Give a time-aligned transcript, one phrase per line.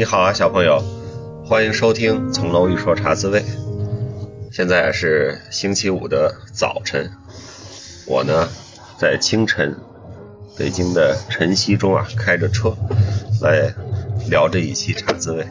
[0.00, 0.82] 你好啊，小朋友，
[1.44, 3.40] 欢迎收听《从楼一说茶滋味》。
[4.50, 7.10] 现在是星期五的早晨，
[8.06, 8.48] 我呢
[8.98, 9.76] 在清晨
[10.56, 12.74] 北京的晨曦中啊，开着车
[13.42, 13.74] 来
[14.30, 15.46] 聊这一期茶滋味。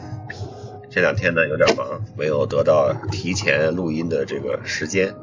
[0.90, 5.14] 这两天呢有点忙，没有得到提前录音的这个时间。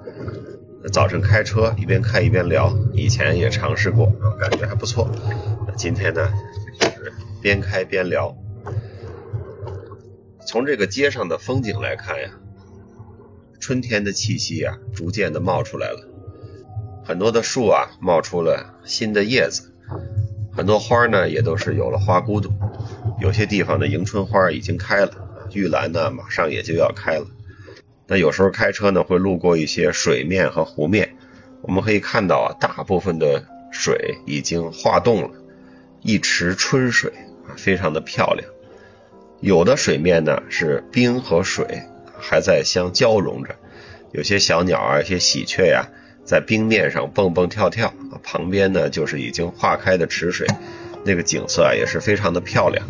[0.94, 5.12] 早晨开车一边开一边聊，以前也尝试过，感觉还不错。
[5.75, 6.31] 今天呢
[6.80, 8.34] 就是边开边聊。
[10.48, 12.30] 从这个街上的风景来看呀，
[13.60, 16.08] 春天的气息啊，逐渐的冒出来了。
[17.04, 19.73] 很多的树啊，冒出了新的叶子，
[20.54, 22.50] 很多花呢，也都是有了花骨朵。
[23.20, 25.12] 有些地方的迎春花已经开了，
[25.52, 27.28] 玉兰呢，马上也就要开了。
[28.08, 31.17] 那有时候开车呢，会路过一些水面和湖面，
[31.61, 35.32] 我们可以看到啊，大部分的水已经化冻了，
[36.04, 37.11] 一池春水
[37.45, 38.50] 啊，非常的漂亮。
[39.39, 41.83] 有的水面呢是冰和水
[42.17, 43.55] 还在相交融着，
[44.11, 45.89] 有些小鸟啊，一些喜鹊呀，
[46.25, 47.93] 在冰面上蹦蹦跳跳。
[48.23, 50.47] 旁边呢就是已经化开的池水，
[51.05, 52.88] 那个景色啊也是非常的漂亮。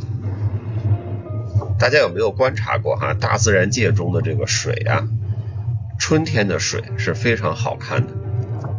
[1.78, 3.14] 大家有没有观察过哈？
[3.14, 5.06] 大自然界中的这个水啊，
[6.00, 8.14] 春天的水是非常好看的，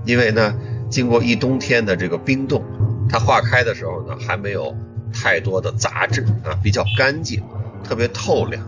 [0.07, 0.59] 因为呢
[0.89, 2.65] 经过一冬天的这个冰冻，
[3.11, 4.75] 它化开的时候呢还没有
[5.13, 7.43] 太多的杂质啊，比较干净。
[7.85, 8.63] 特别透亮，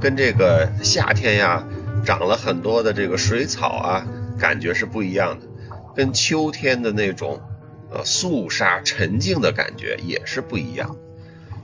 [0.00, 1.66] 跟这个夏天呀
[2.04, 4.06] 长了很多的这个水草啊，
[4.38, 5.46] 感觉是不一样的。
[5.94, 7.40] 跟秋天的那种
[7.90, 10.96] 呃肃杀沉静的感觉也是不一样。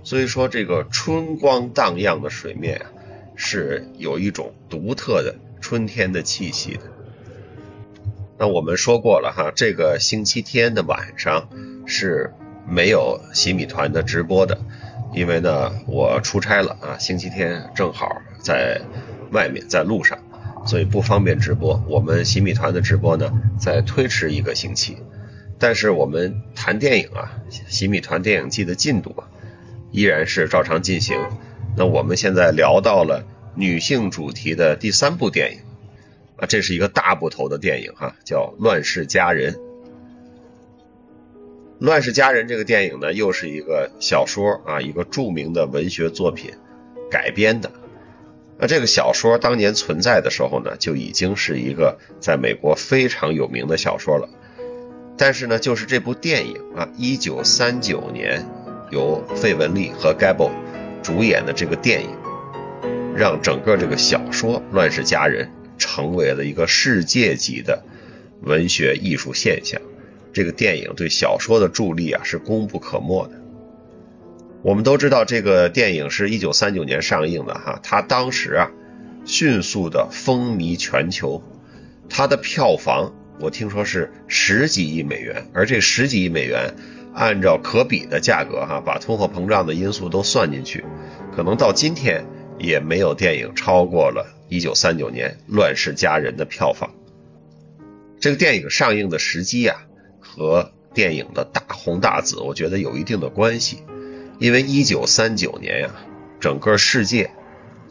[0.02, 2.86] 所以说这个春光荡漾的水面啊，
[3.36, 6.80] 是有一种独特的春天的气息的。
[8.36, 11.48] 那我们说过了哈，这个星期天的晚上
[11.86, 12.34] 是
[12.68, 14.58] 没有洗米团的直播的。
[15.14, 18.80] 因为呢，我出差了啊，星期天正好在
[19.30, 20.18] 外面，在路上，
[20.66, 21.82] 所以不方便直播。
[21.88, 24.96] 我们洗米团的直播呢，再推迟一个星期。
[25.56, 29.30] 但是我们谈电影啊，洗米团电影季的进度啊，
[29.92, 31.16] 依然是照常进行。
[31.76, 33.24] 那我们现在聊到了
[33.54, 35.58] 女性主题的第三部电影
[36.36, 39.54] 啊，这是一个大部头的电影哈，叫《乱世佳人》。
[41.80, 46.52] 《乱世佳人》这个电影呢，又是一个小说啊，一个著名的文学作品
[47.10, 47.70] 改编的。
[48.58, 54.28] 那这个小说当年存在的时候呢，就已经是一个在美国非常有名的小说了。
[55.18, 58.46] 但是呢，就是这部电影啊，一九三九年
[58.90, 60.52] 由费雯丽和 Gable
[61.02, 62.10] 主演的这个电影，
[63.16, 65.46] 让整个这个小说《乱世佳人》
[65.76, 67.82] 成为了一个世界级的
[68.42, 69.82] 文学艺术现象。
[70.34, 73.40] 这个电影对小说的助力啊是功不可没的。
[74.62, 78.70] 我们都知道这个电影是一九三九年上映的哈，它当时啊
[79.24, 81.42] 迅速的风靡全球，
[82.08, 86.74] 它的票房我听说是十几亿美元，而这十几亿美元
[87.14, 90.84] 按照可比的价格哈，把通货膨胀的因素都算进去，
[91.36, 92.24] 可能到今天
[92.58, 96.90] 也没有电影超过了一九三九年《乱世佳人》的票房。
[98.18, 99.84] 这个电影上映的时机啊。
[100.34, 103.84] 和电影的大红大紫，我觉得有一定的关系，
[104.38, 105.90] 因为一九三九年呀，
[106.40, 107.30] 整个世界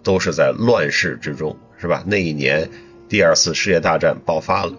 [0.03, 2.03] 都是在乱世之中，是吧？
[2.05, 2.69] 那一年
[3.07, 4.73] 第二次世界大战爆发了，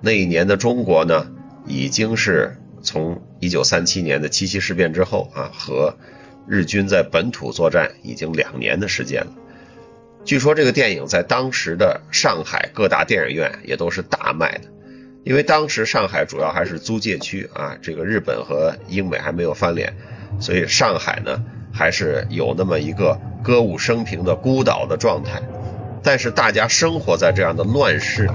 [0.00, 1.30] 那一年的中国呢，
[1.66, 5.96] 已经是从一九三七年的七七事变之后啊，和
[6.48, 9.32] 日军在本土作战已经两年的时间了。
[10.24, 14.75] 据说这个电影在当时的上海各大电影院也都是大卖的。
[15.26, 19.96] 因为当时上海主要还是租界区啊，这个日本和英美还没有翻脸，
[20.38, 21.42] 所以上海呢
[21.72, 25.42] 还是有那么一个歌舞升平的孤岛的状态。
[26.04, 28.32] 但是大家生活在这样的乱世里，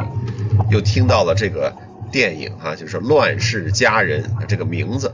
[0.69, 1.73] 又听到了这个
[2.11, 5.13] 电影啊，就是《乱世佳人》这个名字，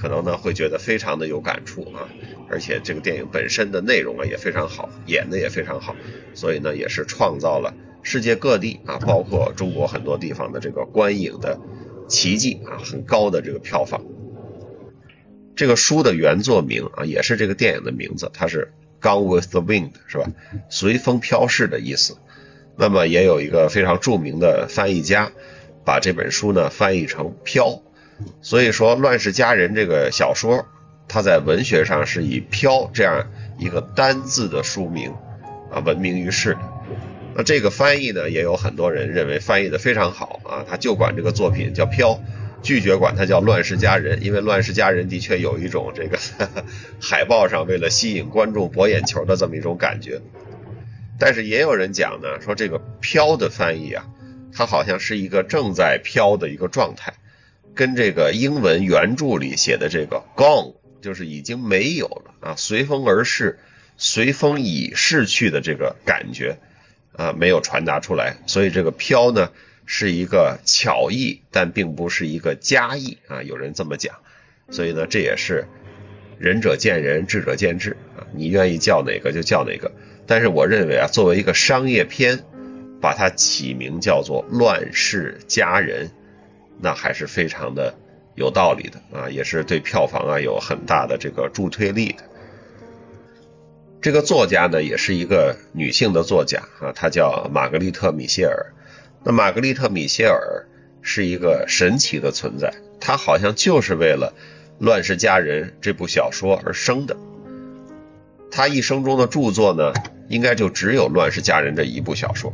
[0.00, 2.08] 可能呢会觉得非常的有感触啊。
[2.48, 5.94] 而且这个电影本身的内容啊也非常好，演的也非常好，
[6.32, 7.74] 所以呢也是创造了。
[8.02, 11.58] 世界各地啊，包括中国很多地方的这个观影的
[12.08, 14.02] 奇迹啊，很高的这个票房。
[15.54, 20.30] 这个书的原作名啊，也是这个电影的名字，它是 Gone with the Wind，是吧？
[20.68, 22.16] 随风飘逝的意思。
[22.76, 25.30] 那么也有一个非常著名的翻译家，
[25.84, 27.82] 把这本书呢翻译成飘。
[28.40, 30.66] 所以说，《乱世佳人》这个小说，
[31.06, 35.12] 它在文学上是以飘这样一个单字的书名
[35.70, 36.56] 啊闻名于世。
[37.34, 42.10] 那这个翻译呢，也有很多人认为翻译的非常好啊，他就管这个作品叫《飘》，
[42.62, 46.18] 拒绝管它叫《乱世佳人》，因为《乱世佳人》的确有一种这个
[47.00, 50.20] 海报上为了吸引观众博眼球的这么一种感觉。
[51.18, 54.06] 但是也有人讲呢，说这个“飘”的翻译啊，
[54.52, 57.14] 它好像是一个正在飘的一个状态，
[57.74, 63.58] 跟这个英文原著里写的这个 “gone” 就是已经没有了啊，随风而逝、
[63.96, 66.58] 随风已逝去的这个感觉
[67.16, 68.36] 啊，没有传达出来。
[68.46, 69.50] 所以这个“飘”呢，
[69.86, 73.42] 是一个巧意，但并不是一个佳意啊。
[73.42, 74.16] 有人这么讲，
[74.70, 75.66] 所以呢，这也是
[76.38, 78.26] 仁者见仁，智者见智啊。
[78.34, 79.92] 你愿意叫哪个就叫哪个。
[80.26, 82.44] 但是我认为啊，作为一个商业片，
[83.00, 86.08] 把它起名叫做《乱世佳人》，
[86.80, 87.94] 那还是非常的
[88.34, 92.24] 有道理的啊，也是对票房啊有很大的这个助推力的。
[94.02, 98.74] 这个作家呢，也是一个女性的作家啊，她叫玛格丽特·米歇尔。
[99.22, 100.66] 那玛格丽特·米歇尔
[101.02, 104.34] 是一个神奇的存在，她好像就是为了
[104.84, 107.16] 《乱世佳人》这部小说而生的。
[108.50, 109.92] 她一生中的著作呢？
[110.28, 112.52] 应该就只有《乱世佳人》这一部小说，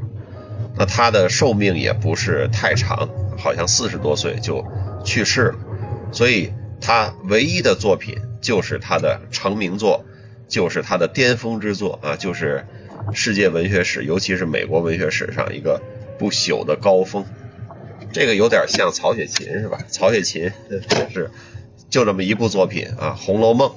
[0.76, 3.08] 那他的寿命也不是太长，
[3.38, 4.66] 好像四十多岁就
[5.04, 5.54] 去世了，
[6.12, 10.04] 所以他唯一的作品就是他的成名作，
[10.48, 12.64] 就是他的巅峰之作啊，就是
[13.12, 15.80] 世界文学史，尤其是美国文学史上一个
[16.18, 17.24] 不朽的高峰。
[18.12, 19.78] 这个有点像曹雪芹是吧？
[19.88, 20.50] 曹雪芹
[21.12, 21.30] 是
[21.90, 23.68] 就这么一部作品啊，《红楼梦》，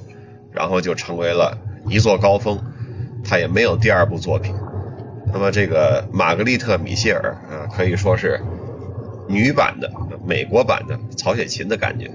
[0.54, 1.58] 然后就成为了
[1.88, 2.64] 一座高峰。
[3.24, 4.56] 他也没有第二部作品。
[5.32, 8.42] 那么这个玛格丽特·米歇尔啊，可以说是
[9.28, 9.92] 女版的
[10.26, 12.12] 美国版的曹雪芹的感觉。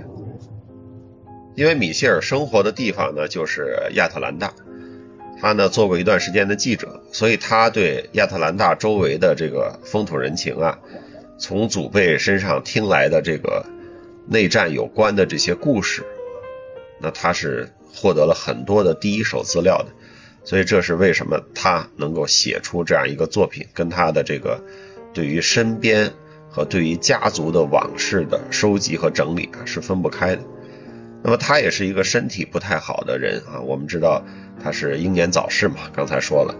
[1.56, 4.53] 因为米歇尔生活的地方呢，就是亚特兰大，
[5.41, 10.79] 他呢做过一段时间的记者，所以他对亚特兰大周围的这个风土人情啊，
[11.38, 13.64] 从祖辈身上听来的这个
[14.29, 16.05] 内战有关的这些故事，
[17.00, 19.87] 那他是获得了很多的第一手资料的。
[20.44, 24.62] 所以这是为什么他能够写出这样一个作品，跟他的这个
[25.12, 26.12] 对于身边
[26.50, 30.43] 和对于家族的往事的收集和整理啊是分不开的。
[31.22, 34.24] 那么他也是一个身体不太好的人啊，我们知道
[34.62, 36.54] 他是英年早逝嘛，刚才说了。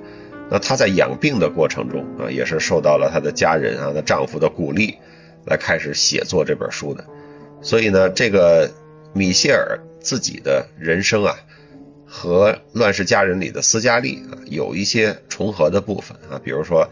[0.51, 4.97] 那他在养病的过程中啊，也是受到了他的家人啊、他丈夫的鼓励，
[5.45, 7.05] 来开始写作这本书的。
[7.63, 8.71] 所以呢，这个
[9.13, 11.37] 米歇尔自己的人生啊。
[12.09, 16.89] 和《乱世佳人》里的斯嘉丽啊有一些重合的部分啊，比如说，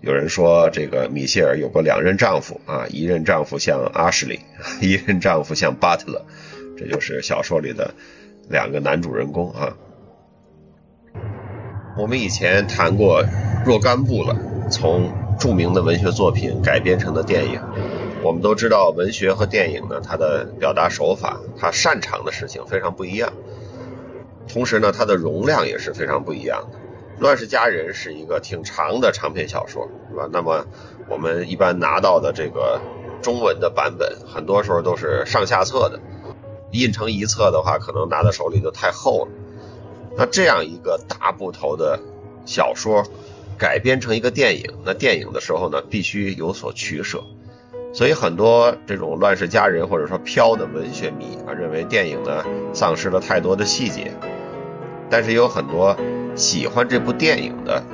[0.00, 4.40] 有人说这个米歇尔有过两任丈夫啊，一任丈夫像阿什利，
[4.80, 6.24] 一任丈夫像巴特勒，
[6.84, 7.94] 这就是小说里的
[8.48, 9.74] 两个男主人公啊。
[11.96, 13.24] 我们以前谈过
[13.64, 14.36] 若干部了，
[14.70, 17.60] 从著名的文学作品改编成的电影，
[18.22, 23.32] 我们都知道文学和电影呢，它的表达手法，它擅长的事情非常不一样。
[24.46, 26.78] 同时呢，它的容量也是非常不一样的。
[27.20, 30.28] 《乱世佳人》是一个挺长的长篇小说，是吧？
[30.30, 30.66] 那么
[31.08, 32.80] 我们一般拿到的这个
[33.22, 36.00] 中文的版本，很多时候都是上下册的，
[36.74, 39.30] 印成一册的话，可能拿在手里就太厚了。
[40.16, 42.00] 那这样一个大部头的
[42.44, 43.04] 小说
[43.56, 47.22] 改编成一个电影，那电影的时候呢，必须有所取舍。
[47.92, 54.12] 所以很多这种乱世佳人或者说飘的文学迷啊，认为电影呢丧失了太多的细节，
[55.08, 55.96] 但是有很多
[56.34, 57.84] 喜欢这部电影的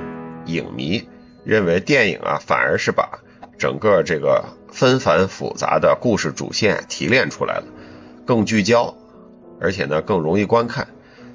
[0.47, 1.07] 影迷
[1.43, 3.19] 认为电影啊反而是把
[3.59, 7.65] 整个这个纷繁复杂的故事主线提炼出来了，
[8.25, 8.95] 更聚焦，
[9.59, 10.87] 而且呢更容易观看。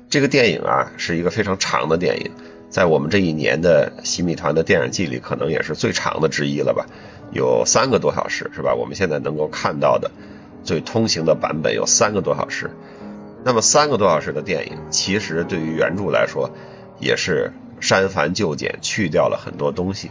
[0.09, 2.31] 这个电影啊是一个非常长的电影，
[2.71, 6.87] 在我们这一年的洗米团的电影季里，可能也是最长的之一了吧。
[7.33, 8.75] 有三个多小时，是吧？
[8.75, 10.13] 我们现在能够看到的
[10.63, 12.71] 最通行的版本有三个多小时。
[13.45, 16.51] 那么三个多小时的电影，其实对于原著来说，
[17.01, 20.11] 也是删繁就简，去掉了很多东西。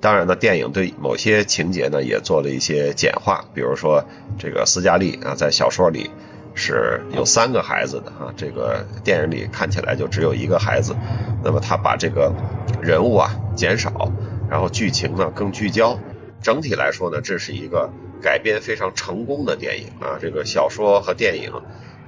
[0.00, 4.04] 当然呢，电影对某些情节呢也做了一些简化，比如说
[4.38, 6.10] 这个斯嘉丽啊，在小说里
[6.54, 10.96] 是有三个孩子的啊，这个电影里看起来就只有一个孩子。
[11.44, 12.34] 那么他把这个
[12.80, 14.10] 人物啊减少，
[14.48, 15.98] 然后剧情呢更聚焦。
[16.42, 17.90] 整体来说呢，这是一个
[18.22, 20.16] 改编非常成功的电影啊。
[20.18, 21.52] 这个小说和电影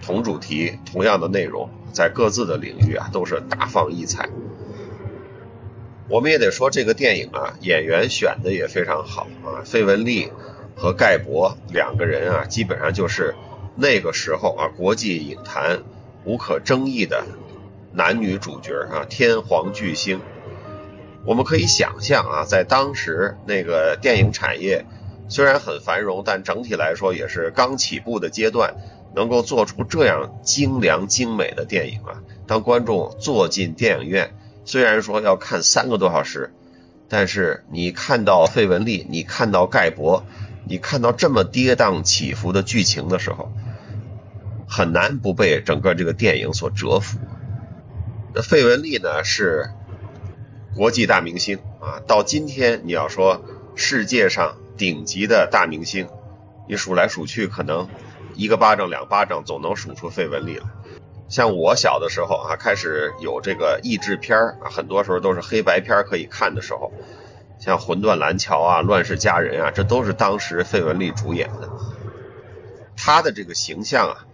[0.01, 4.31] 同主题、同样的内容，在各自的领域啊都是大放异彩。
[6.09, 9.63] 我们也得说，这个电影啊，演员选的也非常好啊。
[9.65, 10.31] 费雯丽
[10.77, 13.35] 和盖博两个人啊，基本上就是
[13.77, 15.83] 那个时候啊国际影坛
[16.25, 17.25] 无可争议的
[17.93, 20.21] 男女主角啊，天皇巨星。
[21.25, 24.85] 我们可以想象啊，在当时那个电影产业
[25.29, 28.75] 虽然很繁荣，但整体来说也是刚起步的阶段。
[29.15, 32.23] 能够做出这样精良精美的电影啊！
[32.47, 36.53] 当观众坐进电影院，虽然说要看三个多小时，
[37.09, 40.25] 但是你看到费雯丽，你看到盖博，
[40.67, 43.53] 你看到这么跌宕起伏的剧情的时候，
[44.69, 47.19] 很难不被整个这个电影所折服。
[48.35, 49.71] 那费雯丽呢是
[50.75, 56.09] 国际大明星啊，到今天你要说世界上顶级的大明星，
[56.69, 57.89] 你数来数去可能。
[58.35, 60.65] 一个巴掌两巴掌总能数出费雯丽来。
[61.29, 66.93] 像我小的时候啊，开始有这个译制片啊，很多时候都是黑白片可以看的时候，
[67.59, 71.71] 像《魂断蓝桥》啊，《乱世佳人》啊，这都是当时费雯丽主演的。
[72.97, 74.27] 她的这个形象啊，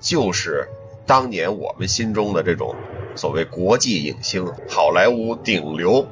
[0.00, 0.68] 就是
[1.06, 2.76] 当年我们心中的这种
[3.16, 6.06] 所谓国际影星、好莱坞顶流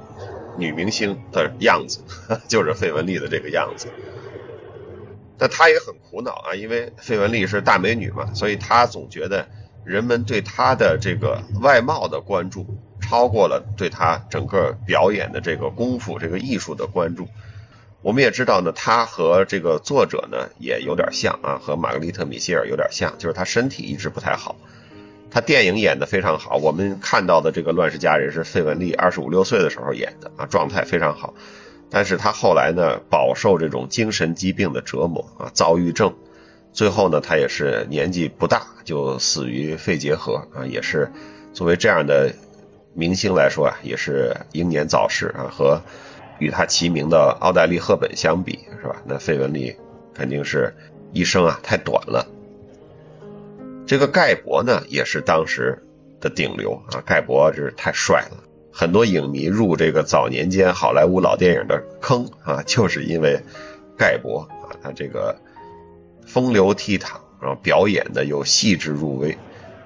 [0.57, 2.01] 女明星的样子，
[2.49, 3.89] 就是费雯丽的这个样子。
[5.39, 9.49] 那她也很苦恼啊，因为费雯丽是大美女嘛，所以她总觉得
[9.85, 12.67] 人们对他的这个外貌的关注
[13.01, 17.29] 超过了对他整个表演的这个功夫、这个艺术的关注。
[18.03, 24.57] 我们也知道呢，他和这个作者呢也有点像啊，和玛格丽特·米歇尔有点像，就是他身体一直不太好。
[25.31, 31.35] 他电影演得非常好，我们看到的这个《乱世佳人》是费雯丽二十五六岁的时候演的啊，状态非常好。
[31.91, 36.15] 但是他后来呢，饱受这种精神疾病的折磨啊，躁郁症，
[36.73, 41.11] 最后呢，他也是年纪不大就死于肺结核啊，也是
[41.53, 42.33] 作为这样的
[42.95, 45.83] 明星来说啊，也是英年早逝啊，和
[46.39, 49.03] 与他齐名的奥黛丽·赫本相比，是吧？
[49.05, 49.77] 那费雯丽
[50.15, 50.75] 肯定是
[51.13, 52.27] 一生啊太短了。
[53.87, 55.83] 这个盖博呢，也是当时
[56.21, 58.39] 的顶流啊，盖博这是太帅了。
[58.73, 63.41] 很多影迷入这个早年间好莱坞老电影的坑啊，就是因为
[63.99, 65.37] 盖博啊，他这个
[66.27, 67.07] 风流倜傥，
[67.41, 69.39] 然后表演的又细致入微，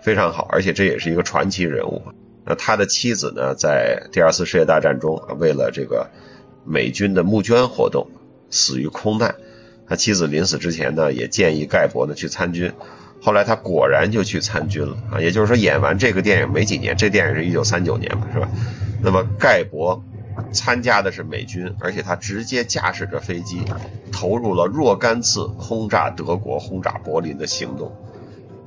[0.02, 2.02] 非常好，而且这也是一个传奇人物。
[2.44, 6.10] 那他的妻子呢，在第二次世界大战中，为了这个
[6.64, 8.08] 美军的募捐活动
[8.50, 9.34] 死于空难。
[9.86, 12.72] 他妻子临死之前呢，也建议盖博呢去参军。
[13.20, 18.50] 后来他果然就去参军了啊，也就是说演完这个电影没几年，这电影是一九三九年嘛，是吧？
[19.02, 20.02] 那么盖博
[20.52, 23.62] 参加的是美军，而且他直接驾驶着飞机
[24.12, 27.96] 投入了若干次轰炸德国、轰炸柏林的行动。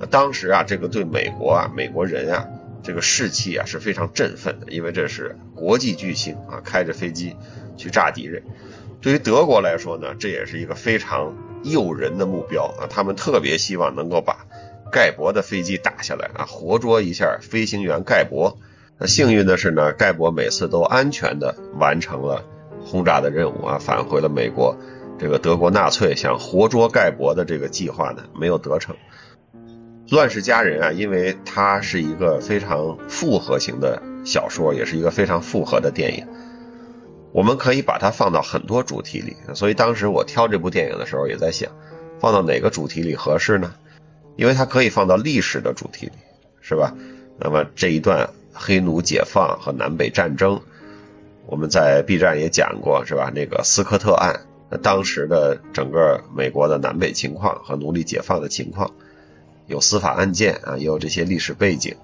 [0.09, 2.47] 当时啊，这个对美国啊、美国人啊
[2.83, 7.35] 这个士气啊是非常振奋的，因为这是国际巨星啊开着飞机
[7.77, 8.43] 去炸敌人。
[9.01, 11.35] 对于德国来说呢，这也是一个非常。
[11.63, 14.45] 诱人的目标啊，他们特别希望能够把
[14.91, 18.59] 盖博的飞机打下来啊，活捉一下飞行员盖博。
[18.99, 22.43] 那幸运的是呢，盖博每次都安全的完成了
[22.83, 24.75] 轰炸的任务啊，返回了美国。
[25.19, 28.95] 这个德国纳粹想活捉盖博的这个计划呢，没有得逞。
[30.09, 36.27] 乱世佳人啊，因为它是一个非常复合型的小说，也是一个非常复合的电影。
[37.33, 41.71] 我们可以把它放到很多主题里，所以当时我挑这部电影的时候也在想，
[42.19, 43.73] 放到哪个主题里合适呢？
[44.37, 46.13] 因为它可以放到历史的主题里，
[46.61, 46.93] 是吧？
[47.39, 50.61] 那么这一段黑奴解放和南北战争，
[51.45, 53.31] 我们在 B 站也讲过，是吧？
[53.33, 54.41] 那个斯科特案，
[54.81, 58.91] 当时的整个美国的南北情况和奴隶解放的情况，
[59.67, 61.95] 有司法案件啊，也有这些历史背景。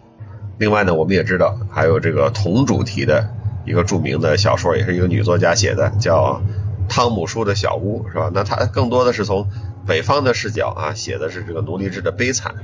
[0.58, 3.30] 另外呢，我们也知道还有这个同主题的。
[3.66, 6.42] 一个著名的小说，也是一个女作家写的，叫
[6.90, 8.30] 《汤姆叔的小屋》，是吧？
[8.34, 9.48] 那它更多的是从
[9.86, 12.56] 北方的视角啊，写的是这个奴隶制的悲惨。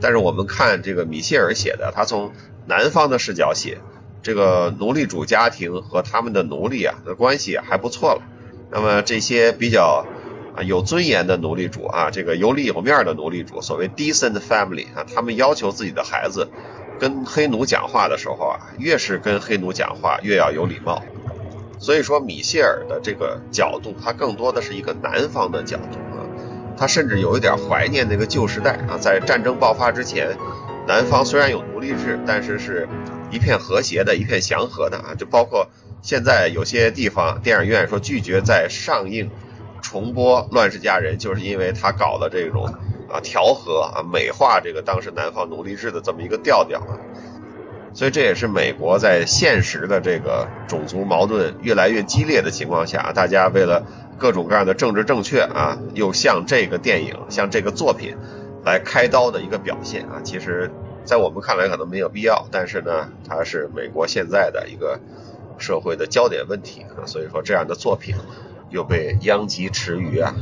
[0.00, 2.32] 但是我们看这个米歇尔写的，他从
[2.66, 3.78] 南方的视角写
[4.22, 8.22] 这个奴隶主家庭和他们的奴隶啊的关系还不错了。
[8.70, 10.06] 那么这些比较
[10.56, 16.48] 啊有尊严的奴隶主啊，这个有里有面的奴隶主，所谓 decent family 啊，他们要求自己的孩子。
[17.00, 21.00] 跟黑奴讲话的时候啊，越是跟黑奴讲话，越要有礼貌。
[21.78, 25.98] 所以说，米歇尔的这个角度，他更多的是一个南方的角度。
[26.78, 30.36] 他甚至有一点怀念那个旧时代啊，在战争爆发之前，
[30.86, 32.88] 南方虽然有奴隶制，但是是
[33.30, 35.14] 一片和谐的，一片祥和的啊。
[35.16, 35.68] 就包括
[36.02, 39.30] 现在有些地方电影院说拒绝再上映
[39.82, 42.72] 重播《乱世佳人》，就是因为他搞的这种。
[43.10, 46.92] 啊，调和啊，美化这个当时南方奴隶制的这么一个调调啊，
[47.94, 53.86] 所以这也是美国在现实的这个种族矛盾越来越激烈的情况下，大家为了
[54.18, 58.16] 各种各样的政治正确啊，又向这个电影、向这个作品
[58.64, 60.20] 来开刀的一个表现啊。
[60.22, 60.70] 其实，
[61.04, 65.00] 在我们看来可能没有必要，但是呢，它是美国现在的一个
[65.58, 67.06] 社会的焦点问题啊。
[67.06, 68.14] 所以说，这样的作品
[68.70, 70.34] 又被殃及池鱼啊。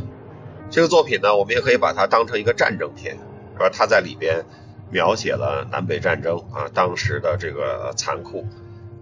[0.69, 3.17] 这个作品呢，我们也可以把它当成一个战争片，
[3.55, 3.71] 是吧？
[3.73, 4.45] 它在里边
[4.91, 8.47] 描写了南北战争啊，当时的这个残酷。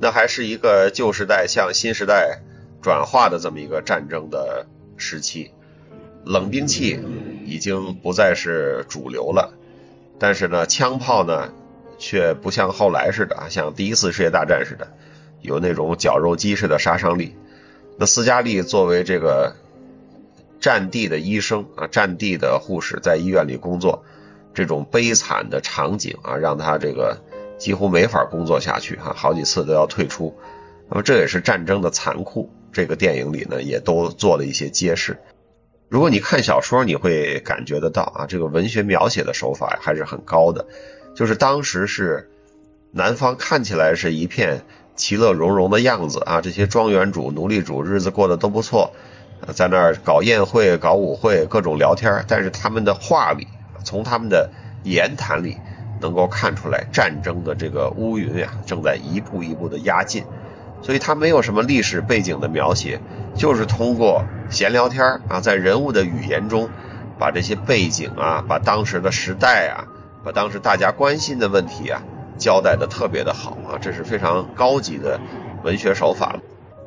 [0.00, 2.40] 那还是一个旧时代向新时代
[2.82, 5.52] 转化的这么一个战争的时期，
[6.24, 7.00] 冷兵器
[7.46, 9.54] 已经不再是主流了，
[10.18, 11.52] 但是呢，枪炮呢
[11.96, 14.88] 却不像后来似的，像第一次世界大战似的，
[15.40, 17.36] 有那种绞肉机式的杀伤力。
[17.96, 19.54] 那斯嘉丽作为这个
[20.60, 24.04] 战地的医生啊，战地的护士，在医院里工作，
[24.54, 27.18] 这种悲惨的场景啊，让他这个。
[27.56, 30.36] 几乎没法工作下去哈，好几次都要退出。
[30.90, 32.50] 那么这也是战争的残酷。
[32.72, 35.18] 这个电影里呢，也都做了一些揭示。
[35.88, 40.66] 如果你看小说，你会感觉得到啊，这个文学描写的手法还是很高的。
[41.14, 42.28] 就是当时是
[42.90, 44.62] 南方看起来是一片
[44.96, 48.90] 其乐融融的样子啊，这些庄园主、奴隶主日子过得都不错，
[49.54, 52.24] 在那儿搞宴会、搞舞会，各种聊天。
[52.26, 53.46] 但是他们的话里，
[53.84, 54.50] 从他们的
[54.82, 55.58] 言谈里。
[56.00, 60.24] 能够看出来，战争的这个乌云呀，正在一步一步的压近，
[60.82, 63.00] 所以它没有什么历史背景的描写，
[63.34, 66.68] 就是通过闲聊天啊，在人物的语言中，
[67.18, 69.86] 把这些背景啊，把当时的时代啊，
[70.24, 72.02] 把当时大家关心的问题啊，
[72.36, 75.20] 交代的特别的好啊，这是非常高级的
[75.62, 76.36] 文学手法。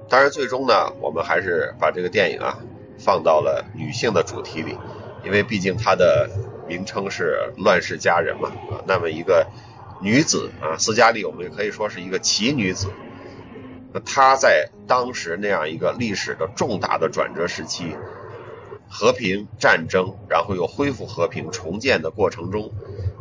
[0.09, 2.59] 当然，最终呢，我们还是把这个电影啊，
[2.99, 4.77] 放到了女性的主题里，
[5.23, 6.29] 因为毕竟它的。
[6.67, 9.47] 名称是《乱世佳人》嘛啊，那么一个
[10.01, 12.89] 女子啊，斯嘉丽，我们也可以说是一个奇女子。
[13.93, 17.95] 那她在当时那样一个历史的重大的转折时期，
[18.89, 22.73] 和平战争，然后又恢复和平重建的过程中，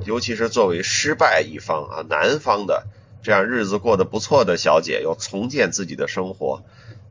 [0.04, 2.86] 尤其是作为失败一方啊，南方的
[3.22, 6.62] 这样日子过得不错的小姐，要重建自己的生活，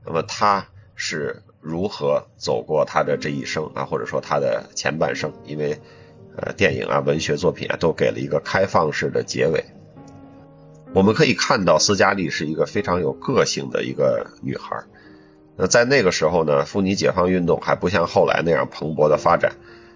[0.05, 5.33] 那么她是如何走过她的这一生啊，或者说她的前半生？
[5.45, 5.79] 因为
[6.37, 9.63] 呃，电影啊，文学作品啊，都给了一个开放式的结尾。
[10.93, 14.83] 我们可以看到，斯嘉丽是一个非常有个性的一个女孩。
[15.57, 19.53] 那在那个时候呢，妇女解放运动还不像后来那样蓬勃的发展，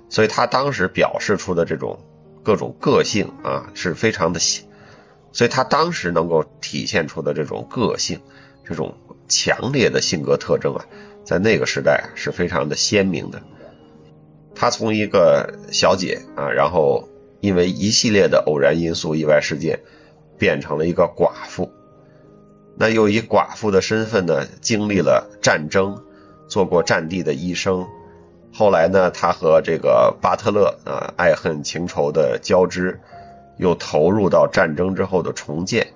[0.09, 1.99] 所以她当时表示出的这种
[2.43, 4.39] 各种个性啊，是非常的，
[5.33, 8.21] 所以她当时能够体现出的这种个性，
[8.63, 8.95] 这种
[9.27, 10.85] 强烈的性格特征啊，
[11.25, 13.41] 在那个时代是非常的鲜明的。
[14.59, 17.07] 她从一个小姐啊，然后
[17.39, 19.79] 因为一系列的偶然因素、意外事件，
[20.37, 21.71] 变成了一个寡妇。
[22.77, 26.03] 那又以寡妇的身份呢，经历了战争，
[26.49, 27.87] 做过战地的医生。
[28.51, 32.99] 后来呢，她和这个巴特勒啊，爱恨情仇的交织，
[33.57, 35.87] 又投入到战争之后的重建。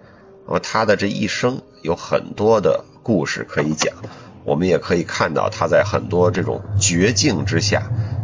[0.47, 3.93] 那么她的这一生有很多的故事可以讲，
[4.45, 7.83] 我们也可以看到她在很多这种绝境之下。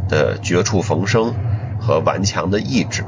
[0.09, 1.35] 的绝处逢生
[1.79, 3.03] 和顽强的意志。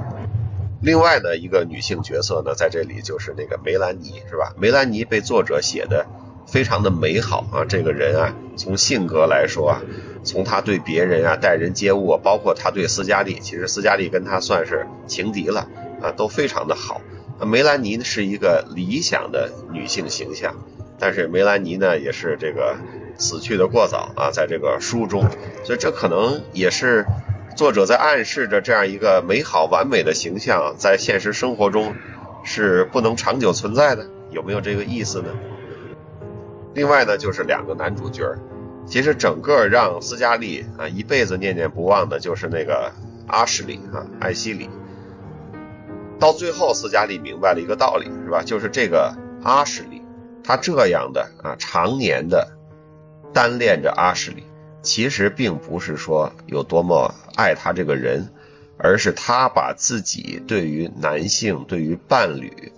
[0.84, 4.54] 另外呢，一个女性角色呢，在这里就是那个梅兰妮，是吧？
[4.56, 6.06] 梅兰妮被作者写的
[6.46, 9.82] 非常的美好啊，这个人啊，从性格来说啊，
[10.24, 15.68] 从他对别人啊待人接物，包括他对斯嘉丽，其实斯嘉丽跟他算是情敌了
[16.04, 17.02] 啊，都非常的好。
[17.44, 20.54] 梅兰妮是一个理想的女性形象，
[21.00, 22.76] 但是梅兰妮呢，也是这个。
[23.22, 25.24] 死去的过早啊，在这个书中，
[25.64, 27.06] 所以这可能也是
[27.56, 31.94] 作者在暗示着这样一个美好完美的形象，在现实生活中
[32.44, 35.30] 是不能长久存在的，有没有这个意思呢？
[36.74, 38.24] 另外呢，就是两个男主角，
[38.88, 42.92] 其实整个让斯嘉丽啊一辈子念念不忘的就是那个
[43.28, 44.70] 阿什利啊艾希里。
[46.20, 48.42] 到最后，斯嘉丽明白了一个道理，是吧？
[48.44, 50.02] 就是这个阿什利，
[50.44, 52.58] 他这样的啊常年的。
[53.34, 54.44] 单恋着阿什利，
[54.82, 58.30] 其实并不是说有多么爱他这个人，
[58.78, 62.72] 而是他把自己对于男性、对于伴侣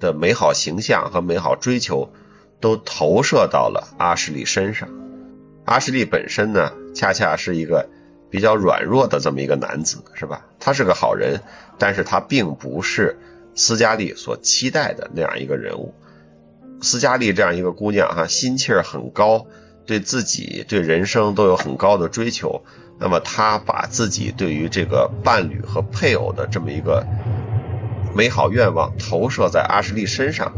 [0.00, 2.12] 的美好形象和美好追求，
[2.60, 4.88] 都投射到了阿什利身上。
[5.64, 7.88] 阿什利本身呢，恰恰是一个
[8.30, 10.46] 比较软弱的这么一个男子，是吧？
[10.58, 11.40] 他是个好人，
[11.78, 13.18] 但是他并不是
[13.54, 15.94] 斯嘉丽所期待的那样一个人物。
[16.80, 19.46] 斯嘉丽这样一个姑娘，哈，心气儿很高。
[19.86, 22.62] 对自己、对人生都有很高的追求，
[22.98, 27.06] 那么他把自己对于这个伴侣和配偶的这么一个
[28.14, 30.52] 美好愿望投射在阿什利身上，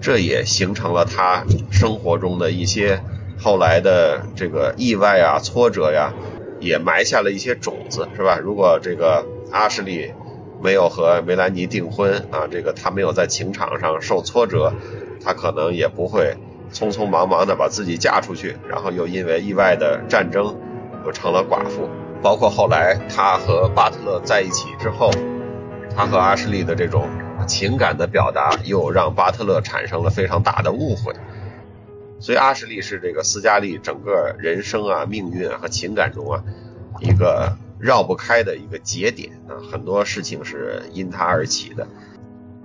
[0.00, 3.00] 这也形成了他生活中的一些
[3.38, 6.12] 后来的这个意外啊、挫折呀，
[6.60, 8.38] 也埋下了一些种子，是吧？
[8.42, 10.12] 如果这个阿什利
[10.60, 14.72] 没有和梅兰妮订婚啊，这个他没有在情场上受挫折，
[15.22, 16.36] 他可能也不会。
[16.74, 20.60] 匆匆忙忙的把自己嫁出去，然后又因为意外的战争
[21.06, 21.88] 又成了寡妇。
[22.20, 25.10] 包括后来他和巴特勒在一起之后，
[25.94, 27.08] 他和阿什利的这种
[27.46, 31.14] 情感的表达，又让巴特勒产生了非常大的误会。
[32.18, 36.42] 所以阿什利是这个斯嘉丽整个人生啊、命运啊和情感中啊
[37.00, 41.86] 一个绕不开的一个节点啊，很多事情是因他而起的。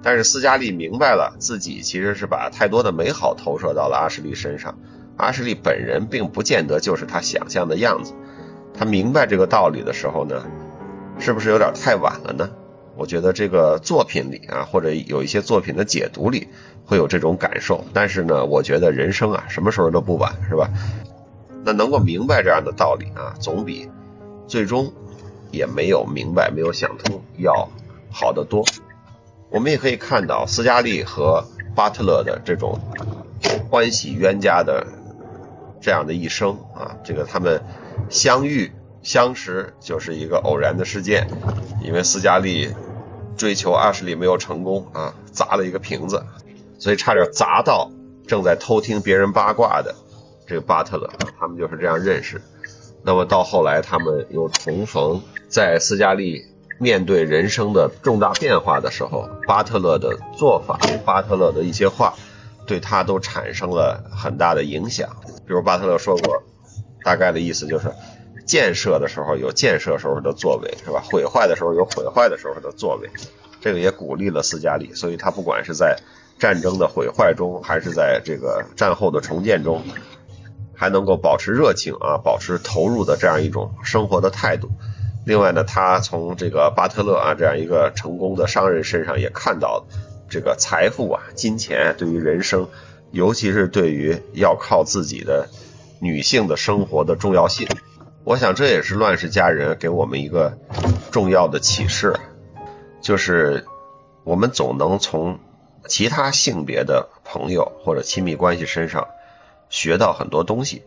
[0.02, 4.78] 但是斯嘉丽明白了自己其实是把太多的美好投射到了阿什利身上，
[5.18, 8.14] 阿什利本人并不见得就是他想象的样子。
[8.74, 10.46] 他明白这个道理的时候呢，
[11.20, 12.50] 是不是有点太晚了呢？
[12.96, 16.48] 我觉得这个作品里啊，或者有一些作品的解读里
[16.86, 17.86] 会有这种感受。
[17.94, 20.70] 但是呢，我觉得人生啊，什么时候都不晚，是吧？
[21.64, 23.90] 那能够明白这样的道理啊，总比
[24.48, 24.94] 最终
[25.52, 27.70] 也没有明白、没有想通要
[28.10, 28.66] 好得多。
[29.50, 32.80] 我们也可以看到斯嘉丽和巴特勒的这种
[33.70, 34.88] 欢喜冤家的
[35.82, 37.62] 这样的一生啊，这个他们。
[38.10, 38.72] 相遇
[39.04, 41.28] 相识就是一个偶然的事件，
[41.84, 42.74] 因为斯嘉丽
[43.36, 46.24] 追求阿什利没有成功啊，砸了一个瓶子，
[46.80, 47.92] 所以差点砸到
[48.26, 49.94] 正在偷听别人八卦的
[50.48, 52.42] 这个巴特勒，他们就是这样认识。
[53.04, 56.46] 那么到后来他们又重逢，在斯嘉丽
[56.80, 62.16] 面对人生的重大变化的时候，巴特勒的做法，巴特勒的一些话，
[62.66, 65.10] 对他都产生了很大的影响。
[65.46, 66.42] 比如巴特勒说过。
[67.02, 67.94] 大概的意思就是，
[68.46, 71.02] 建设的时候有建设时候的作为，是吧？
[71.10, 73.10] 毁坏的时候有毁坏的时候的作为。
[73.62, 75.98] 这个也鼓励了斯嘉丽，所以他不管是在
[76.38, 79.82] 战争的毁坏中，还是在这个战后的重建中，
[80.76, 84.70] 还能够保持热情啊，保持投入的这样一种生活的态度。
[85.30, 89.86] 另外呢，他从这个巴特勒啊这样一个成功的商人身上也看到，
[90.30, 92.68] 这个财富啊、金钱对于人生，
[93.12, 95.48] 尤其是对于要靠自己的。
[96.02, 97.68] 女性的生活的重要性，
[98.24, 100.58] 我想这也是乱世佳人给我们一个
[101.12, 102.16] 重要的启示，
[103.02, 103.66] 就是
[104.24, 105.40] 我们总能从
[105.90, 109.10] 其他性别的朋友或者亲密关系身上
[109.70, 110.84] 学到很多东西，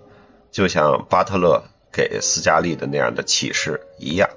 [0.51, 4.31] 就像巴特勒给斯嘉丽的那样的启示一样，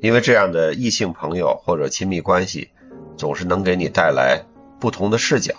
[0.00, 2.70] 因为这样的异性朋友或者亲密关系
[3.16, 4.44] 总是能给你带来
[4.78, 5.54] 不同的视角，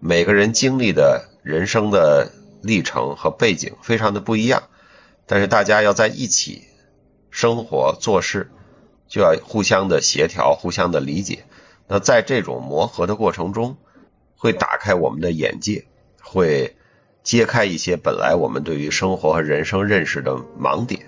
[0.00, 2.30] 每个人经历的人生的。
[2.66, 4.70] 历程和背景非常的不一样，
[5.26, 6.62] 但是大家要在一起
[7.30, 8.50] 生活做事，
[9.06, 11.44] 就要互相的协调，互相的理解。
[11.88, 13.76] 那在这种磨合的过程中，
[14.34, 15.84] 会打开我们的眼界，
[16.22, 16.74] 会
[17.24, 21.06] 揭开一些本来我们对于生活和人生认识的盲点。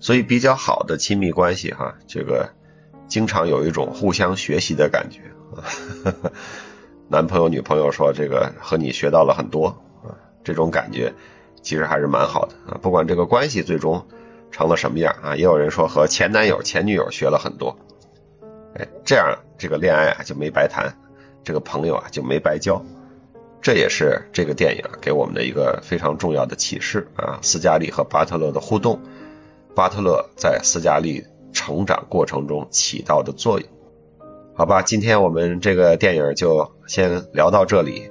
[0.00, 2.48] 所以比较好的亲密关系，哈，这个
[3.06, 5.20] 经常有一种互相学习的感觉。
[7.08, 9.66] 男朋友女朋友说这个和你学到了很多
[10.02, 10.16] 啊。
[10.42, 11.12] 这种感觉
[11.60, 14.04] 其实还是蛮好的啊，不管这个关系最终
[14.50, 17.78] 成了什么样啊，也有人说和前男友、前女友学了很多，
[18.74, 20.96] 哎，这样这个恋爱啊就没白谈，
[21.44, 22.84] 这个朋友啊就没白交，
[23.62, 27.38] 这也是这个电影给我们的一个非常重要的启示啊。
[27.42, 29.00] 斯嘉丽和巴特勒的互动，
[29.74, 33.68] 巴特勒在斯嘉丽成长过程中起到的作用，
[34.54, 38.10] 好吧，今天我们这个电影就先聊到这里。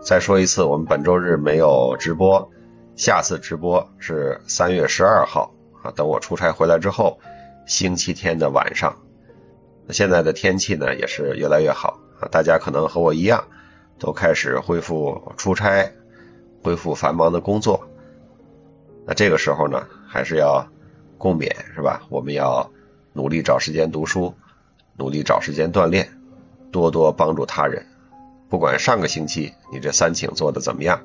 [0.00, 2.50] 再说一次，我们本周日没有直播，
[2.96, 5.92] 下次直播是三月十二号啊。
[5.94, 7.20] 等我出差回来之后，
[7.66, 8.96] 星期天的晚上。
[9.90, 13.44] 现在的天气呢也是越来越好啊，大家可能和我一样，
[14.02, 15.92] 都开始恢复出差，
[16.60, 17.88] 恢复繁忙的工作。
[19.06, 20.66] 那这个时候呢，还是要
[21.18, 22.02] 共勉是吧？
[22.10, 22.68] 我们要
[23.12, 24.34] 努力找时间读书，
[24.96, 26.08] 努力找时间锻炼，
[26.72, 27.86] 多多帮助他人。
[28.48, 31.00] 不管上个星期你这三请做的怎么样，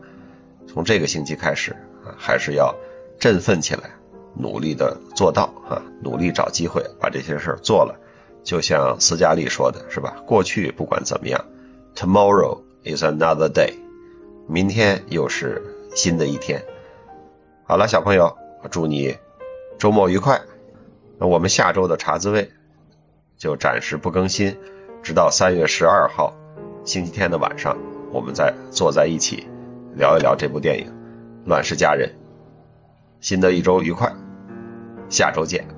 [0.67, 2.75] 从这个星期开始啊，还是要
[3.19, 3.91] 振奋起来，
[4.33, 7.99] 努力的做到啊，努力找机会把这些事儿做了。
[8.43, 10.15] 就像斯嘉丽说的是吧？
[10.25, 11.45] 过去不管怎么样
[11.95, 12.63] ，Tomorrow
[12.95, 13.73] is another day，
[14.47, 15.61] 明天又是
[15.95, 16.63] 新的一天。
[17.65, 18.37] 好了，小朋友，
[18.71, 19.17] 祝你
[19.77, 20.41] 周末愉快。
[21.19, 22.51] 那我们下周的茶滋味
[23.37, 24.57] 就暂时不更新，
[25.03, 26.33] 直到三月十二号。
[26.85, 27.77] 星期天的晚上，
[28.11, 29.47] 我们再坐在一起
[29.95, 30.85] 聊一聊这部电影
[31.45, 32.09] 《乱世佳人》。
[33.19, 34.15] 新的一周愉快，
[35.09, 35.76] 下周见。